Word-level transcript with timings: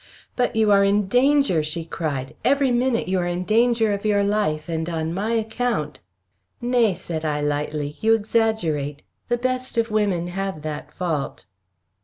"But 0.35 0.55
you 0.55 0.71
are 0.71 0.83
in 0.83 1.07
danger!" 1.07 1.61
she 1.61 1.85
cried. 1.85 2.33
"Every 2.43 2.71
minute 2.71 3.07
you 3.07 3.19
are 3.19 3.27
in 3.27 3.43
danger 3.43 3.93
of 3.93 4.03
your 4.03 4.23
life, 4.23 4.67
and 4.67 4.89
on 4.89 5.13
my 5.13 5.33
account!" 5.33 5.99
"Nay," 6.59 6.95
said 6.95 7.23
I 7.23 7.41
lightly, 7.41 7.95
"you 8.01 8.15
exaggerate. 8.15 9.03
The 9.29 9.37
best 9.37 9.77
of 9.77 9.91
women 9.91 10.29
have 10.29 10.63
that 10.63 10.91
fault." 10.91 11.45